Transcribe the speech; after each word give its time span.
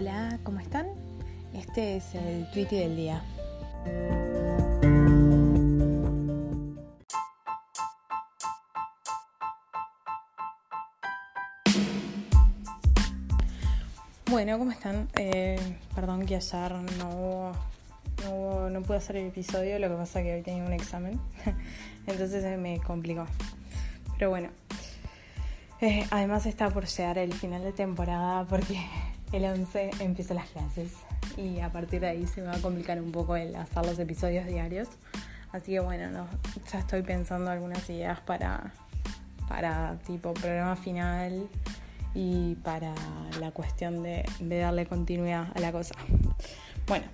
Hola, 0.00 0.38
¿cómo 0.44 0.60
están? 0.60 0.86
Este 1.52 1.98
es 1.98 2.14
el 2.14 2.50
tweet 2.52 2.68
del 2.68 2.96
día. 2.96 3.22
Bueno, 14.30 14.58
¿cómo 14.58 14.70
están? 14.70 15.06
Eh, 15.18 15.60
perdón 15.94 16.24
que 16.24 16.36
ayer 16.36 16.72
no, 16.96 17.52
no, 18.24 18.70
no 18.70 18.80
pude 18.80 18.96
hacer 18.96 19.16
el 19.16 19.26
episodio, 19.26 19.78
lo 19.78 19.90
que 19.90 19.94
pasa 19.96 20.20
es 20.20 20.24
que 20.24 20.34
hoy 20.36 20.42
tenía 20.42 20.64
un 20.64 20.72
examen, 20.72 21.20
entonces 22.06 22.58
me 22.58 22.80
complicó. 22.80 23.26
Pero 24.16 24.30
bueno, 24.30 24.48
eh, 25.82 26.06
además 26.10 26.46
está 26.46 26.70
por 26.70 26.86
llegar 26.86 27.18
el 27.18 27.34
final 27.34 27.62
de 27.62 27.72
temporada 27.72 28.46
porque 28.46 28.80
el 29.32 29.44
11 29.44 29.90
empieza 30.00 30.34
las 30.34 30.48
clases 30.48 30.92
y 31.36 31.60
a 31.60 31.70
partir 31.70 32.00
de 32.00 32.08
ahí 32.08 32.26
se 32.26 32.40
me 32.40 32.48
va 32.48 32.56
a 32.56 32.60
complicar 32.60 33.00
un 33.00 33.12
poco 33.12 33.36
el 33.36 33.54
hacer 33.56 33.86
los 33.86 33.98
episodios 33.98 34.46
diarios. 34.46 34.88
Así 35.52 35.72
que 35.72 35.80
bueno, 35.80 36.10
no, 36.10 36.26
ya 36.72 36.78
estoy 36.78 37.02
pensando 37.02 37.50
algunas 37.50 37.88
ideas 37.90 38.20
para, 38.20 38.72
para 39.48 39.98
tipo 40.06 40.32
programa 40.34 40.76
final 40.76 41.48
y 42.14 42.56
para 42.56 42.94
la 43.40 43.50
cuestión 43.52 44.02
de, 44.02 44.24
de 44.40 44.58
darle 44.58 44.86
continuidad 44.86 45.48
a 45.54 45.60
la 45.60 45.72
cosa. 45.72 45.94
Bueno, 46.86 47.06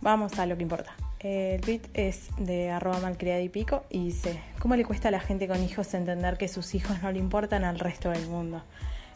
vamos 0.00 0.38
a 0.38 0.46
lo 0.46 0.56
que 0.56 0.62
importa. 0.62 0.94
El 1.20 1.60
tweet 1.62 1.80
es 1.94 2.28
de 2.36 2.70
arroba 2.70 3.00
malcriada 3.00 3.40
y 3.40 3.48
pico 3.48 3.84
y 3.88 4.06
dice, 4.06 4.40
¿cómo 4.58 4.76
le 4.76 4.84
cuesta 4.84 5.08
a 5.08 5.10
la 5.10 5.20
gente 5.20 5.48
con 5.48 5.62
hijos 5.62 5.94
entender 5.94 6.36
que 6.36 6.48
sus 6.48 6.74
hijos 6.74 7.02
no 7.02 7.10
le 7.12 7.18
importan 7.18 7.64
al 7.64 7.78
resto 7.78 8.10
del 8.10 8.26
mundo? 8.26 8.62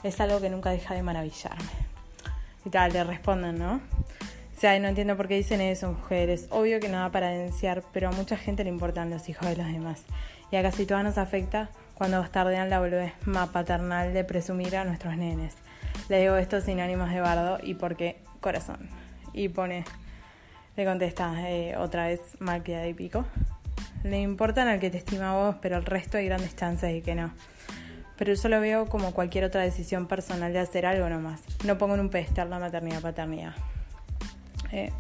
Es 0.03 0.19
algo 0.21 0.41
que 0.41 0.49
nunca 0.49 0.71
deja 0.71 0.95
de 0.95 1.03
maravillarme. 1.03 1.69
Y 2.69 2.71
tal, 2.71 2.93
le 2.93 3.03
responden, 3.03 3.59
¿no? 3.59 3.77
O 3.77 4.61
sea, 4.61 4.79
no 4.79 4.89
entiendo 4.89 5.17
por 5.17 5.27
qué 5.27 5.37
dicen 5.37 5.63
eso, 5.63 5.91
mujeres. 5.91 6.49
Obvio 6.51 6.81
que 6.81 6.91
no 6.91 6.99
da 6.99 7.11
para 7.11 7.31
denunciar, 7.31 7.83
pero 7.95 8.11
a 8.11 8.13
mucha 8.13 8.37
gente 8.37 8.63
le 8.63 8.69
importan 8.69 9.09
los 9.09 9.27
hijos 9.31 9.49
de 9.49 9.57
los 9.57 9.67
demás. 9.69 10.05
Y 10.53 10.57
a 10.57 10.63
casi 10.63 10.85
todas 10.85 11.03
nos 11.03 11.17
afecta 11.17 11.71
cuando 11.95 12.21
bastardean 12.21 12.69
la 12.69 12.79
boludez 12.79 13.15
más 13.25 13.49
paternal 13.49 14.13
de 14.13 14.23
presumir 14.23 14.77
a 14.77 14.85
nuestros 14.85 15.17
nenes. 15.17 15.55
Le 16.11 16.21
digo 16.21 16.37
esto 16.37 16.61
sin 16.61 16.81
ánimos 16.81 17.09
de 17.09 17.23
bardo 17.23 17.59
y 17.63 17.73
porque 17.73 18.21
corazón. 18.41 18.91
Y 19.33 19.49
pone, 19.49 19.87
le 20.77 20.85
contesta 20.85 21.49
eh, 21.49 21.75
otra 21.79 22.09
vez 22.09 22.21
mal 22.39 22.63
y 22.69 22.93
pico. 22.93 23.25
Le 24.05 24.21
importan 24.21 24.69
al 24.69 24.79
que 24.79 24.91
te 24.91 24.99
estima 24.99 25.31
a 25.31 25.37
vos, 25.37 25.57
pero 25.63 25.79
el 25.79 25.87
resto 25.87 26.19
hay 26.19 26.27
grandes 26.27 26.55
chances 26.55 26.93
de 26.93 27.01
que 27.01 27.15
no. 27.15 27.33
Pero 28.19 28.35
yo 28.35 28.49
lo 28.49 28.61
veo 28.61 28.89
como 28.89 29.13
cualquier 29.13 29.45
otra 29.45 29.63
decisión 29.63 30.07
personal 30.07 30.53
de 30.53 30.59
hacer 30.59 30.85
algo 30.87 31.09
nomás. 31.09 31.41
No 31.65 31.79
pongo 31.79 31.95
en 31.95 32.01
un 32.01 32.11
pedestal 32.11 32.51
la 32.51 32.59
maternidad-paternidad. 32.59 33.55
Eh, 34.73 34.93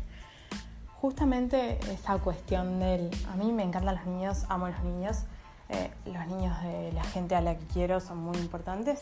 justamente 1.00 1.78
esa 1.92 2.18
cuestión 2.18 2.78
del... 2.78 3.10
A 3.30 3.36
mí 3.36 3.52
me 3.52 3.64
encantan 3.64 3.96
los 3.96 4.06
niños, 4.06 4.44
amo 4.48 4.66
a 4.66 4.70
los 4.70 4.82
niños. 4.84 5.24
Eh, 5.68 5.90
los 6.06 6.26
niños 6.28 6.62
de 6.62 6.92
la 6.92 7.04
gente 7.04 7.34
a 7.34 7.40
la 7.40 7.56
que 7.56 7.66
quiero 7.66 8.00
son 8.00 8.18
muy 8.18 8.38
importantes. 8.38 9.00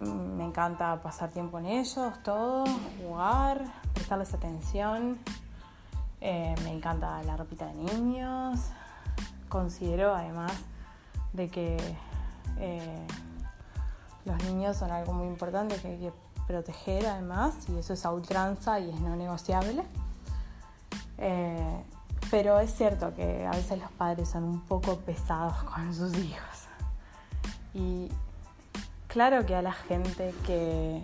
Mm, 0.00 0.36
Me 0.36 0.44
encanta 0.44 1.00
pasar 1.02 1.30
tiempo 1.30 1.58
en 1.58 1.66
ellos, 1.66 2.12
todo, 2.22 2.64
jugar, 3.02 3.64
prestarles 3.94 4.32
atención. 4.34 5.18
Eh, 6.20 6.54
me 6.62 6.72
encanta 6.72 7.22
la 7.22 7.36
ropita 7.36 7.66
de 7.66 7.74
niños. 7.74 8.60
Considero 9.48 10.14
además 10.14 10.52
de 11.32 11.48
que 11.48 11.76
eh, 12.60 13.06
los 14.24 14.42
niños 14.44 14.76
son 14.76 14.90
algo 14.90 15.12
muy 15.12 15.26
importante 15.26 15.76
que 15.76 15.88
hay 15.88 15.98
que 15.98 16.12
proteger 16.46 17.06
además 17.06 17.54
y 17.68 17.78
eso 17.78 17.92
es 17.92 18.04
a 18.04 18.12
ultranza 18.12 18.80
y 18.80 18.90
es 18.90 19.00
no 19.00 19.16
negociable. 19.16 19.82
Eh, 21.18 21.84
pero 22.30 22.58
es 22.60 22.74
cierto 22.74 23.14
que 23.14 23.46
a 23.46 23.50
veces 23.50 23.78
los 23.78 23.90
padres 23.92 24.28
son 24.28 24.44
un 24.44 24.60
poco 24.60 24.96
pesados 24.98 25.62
con 25.64 25.94
sus 25.94 26.16
hijos. 26.16 26.66
Y 27.74 28.08
claro 29.06 29.46
que 29.46 29.54
a 29.54 29.62
la 29.62 29.72
gente 29.72 30.34
que, 30.46 31.02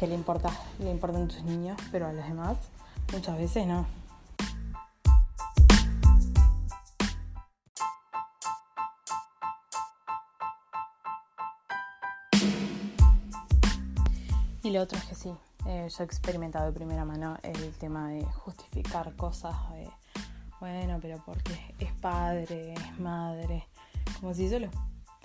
le, 0.00 0.14
importa, 0.14 0.50
le 0.78 0.90
importan 0.90 1.30
sus 1.30 1.42
niños, 1.42 1.78
pero 1.92 2.06
a 2.06 2.12
los 2.12 2.26
demás 2.26 2.56
muchas 3.12 3.36
veces 3.36 3.66
no. 3.66 3.99
Y 14.62 14.70
lo 14.70 14.82
otro 14.82 14.98
es 14.98 15.04
que 15.04 15.14
sí, 15.14 15.32
eh, 15.66 15.88
yo 15.90 16.02
he 16.02 16.06
experimentado 16.06 16.66
de 16.66 16.72
primera 16.72 17.04
mano 17.04 17.38
el 17.42 17.72
tema 17.78 18.08
de 18.08 18.24
justificar 18.24 19.16
cosas 19.16 19.54
de, 19.70 19.90
bueno, 20.60 20.98
pero 21.00 21.22
porque 21.24 21.74
es 21.78 21.92
padre, 21.94 22.74
es 22.74 22.98
madre, 23.00 23.66
como 24.20 24.34
si 24.34 24.46
eso 24.46 24.58
lo- 24.58 24.70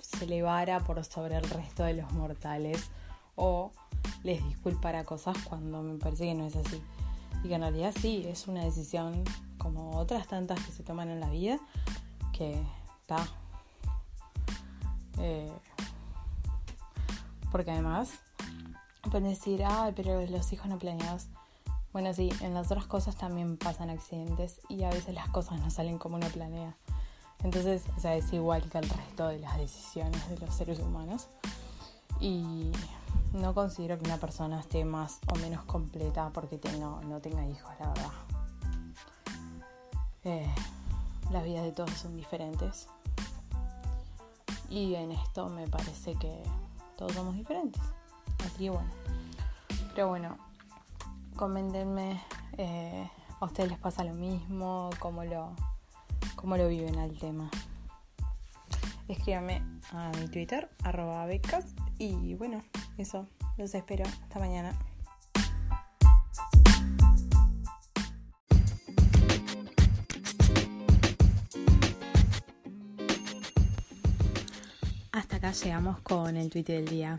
se 0.00 0.24
elevara 0.24 0.80
por 0.80 1.04
sobre 1.04 1.36
el 1.36 1.48
resto 1.50 1.82
de 1.84 1.94
los 1.94 2.10
mortales 2.12 2.90
o 3.34 3.72
les 4.22 4.42
disculpara 4.46 5.04
cosas 5.04 5.36
cuando 5.44 5.82
me 5.82 5.98
parece 5.98 6.24
que 6.24 6.34
no 6.34 6.46
es 6.46 6.56
así. 6.56 6.82
Y 7.44 7.48
que 7.48 7.54
en 7.56 7.60
realidad 7.60 7.92
sí, 8.00 8.24
es 8.26 8.48
una 8.48 8.64
decisión 8.64 9.22
como 9.58 9.98
otras 9.98 10.26
tantas 10.28 10.58
que 10.64 10.72
se 10.72 10.82
toman 10.82 11.10
en 11.10 11.20
la 11.20 11.28
vida, 11.28 11.58
que 12.32 12.62
está. 13.02 13.18
Eh, 15.18 15.52
porque 17.52 17.70
además 17.70 18.10
pueden 19.10 19.28
decir, 19.28 19.62
ay, 19.64 19.92
pero 19.94 20.24
los 20.26 20.52
hijos 20.52 20.66
no 20.66 20.78
planeados. 20.78 21.26
Bueno, 21.92 22.12
sí, 22.12 22.30
en 22.40 22.54
las 22.54 22.66
otras 22.66 22.86
cosas 22.86 23.16
también 23.16 23.56
pasan 23.56 23.90
accidentes 23.90 24.60
y 24.68 24.84
a 24.84 24.90
veces 24.90 25.14
las 25.14 25.28
cosas 25.30 25.58
no 25.60 25.70
salen 25.70 25.98
como 25.98 26.16
uno 26.16 26.26
planea. 26.28 26.76
Entonces, 27.42 27.84
o 27.96 28.00
sea, 28.00 28.14
es 28.16 28.32
igual 28.32 28.68
que 28.70 28.78
el 28.78 28.88
resto 28.88 29.28
de 29.28 29.38
las 29.38 29.56
decisiones 29.56 30.28
de 30.28 30.38
los 30.38 30.54
seres 30.54 30.78
humanos. 30.80 31.28
Y 32.20 32.70
no 33.32 33.54
considero 33.54 33.98
que 33.98 34.04
una 34.04 34.18
persona 34.18 34.60
esté 34.60 34.84
más 34.84 35.20
o 35.28 35.36
menos 35.36 35.64
completa 35.64 36.30
porque 36.32 36.58
tenga, 36.58 37.00
no 37.02 37.20
tenga 37.20 37.46
hijos, 37.46 37.72
la 37.78 37.88
verdad. 37.88 38.12
Eh, 40.24 40.54
las 41.30 41.44
vidas 41.44 41.64
de 41.64 41.72
todos 41.72 41.90
son 41.90 42.16
diferentes. 42.16 42.88
Y 44.68 44.94
en 44.94 45.12
esto 45.12 45.48
me 45.48 45.68
parece 45.68 46.14
que 46.14 46.42
todos 46.96 47.12
somos 47.12 47.36
diferentes. 47.36 47.82
Así 48.46 48.64
que 48.64 48.70
bueno. 48.70 48.90
Pero 49.94 50.08
bueno, 50.08 50.38
coméntenme, 51.34 52.22
eh, 52.58 53.10
¿a 53.40 53.44
ustedes 53.44 53.70
les 53.70 53.78
pasa 53.78 54.04
lo 54.04 54.14
mismo? 54.14 54.90
¿Cómo 55.00 55.24
lo, 55.24 55.56
cómo 56.36 56.56
lo 56.56 56.68
viven 56.68 56.96
al 56.98 57.18
tema? 57.18 57.50
Escríbanme 59.08 59.62
a 59.92 60.12
mi 60.20 60.28
Twitter, 60.28 60.70
arroba 60.84 61.26
becas. 61.26 61.64
Y 61.98 62.34
bueno, 62.34 62.62
eso, 62.98 63.26
los 63.56 63.74
espero. 63.74 64.04
Hasta 64.04 64.38
mañana. 64.38 64.78
Hasta 75.10 75.36
acá 75.36 75.52
llegamos 75.52 76.00
con 76.00 76.36
el 76.36 76.48
tweet 76.50 76.64
del 76.64 76.86
día. 76.86 77.18